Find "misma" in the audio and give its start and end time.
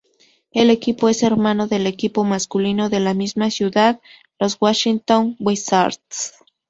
3.13-3.51